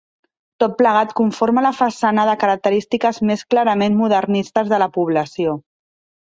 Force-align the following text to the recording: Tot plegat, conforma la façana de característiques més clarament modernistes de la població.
Tot 0.61 0.71
plegat, 0.77 1.11
conforma 1.19 1.63
la 1.65 1.71
façana 1.81 2.25
de 2.29 2.33
característiques 2.45 3.21
més 3.33 3.45
clarament 3.55 3.99
modernistes 4.01 4.73
de 4.73 4.81
la 4.87 4.91
població. 4.99 5.55